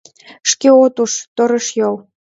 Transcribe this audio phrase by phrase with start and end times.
[0.49, 1.95] Шке от уж, торешйол...